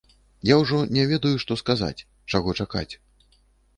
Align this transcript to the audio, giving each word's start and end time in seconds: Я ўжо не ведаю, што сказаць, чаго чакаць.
Я 0.51 0.55
ўжо 0.61 0.79
не 0.95 1.03
ведаю, 1.11 1.33
што 1.45 1.59
сказаць, 1.63 2.05
чаго 2.35 2.59
чакаць. 2.65 2.91